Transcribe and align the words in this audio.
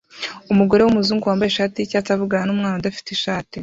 Umugore 0.51 0.81
wumuzungu 0.83 1.25
wambaye 1.29 1.49
ishati 1.51 1.75
yicyatsi 1.77 2.09
avugana 2.11 2.45
numwana 2.47 2.79
udafite 2.81 3.09
ishati 3.13 3.55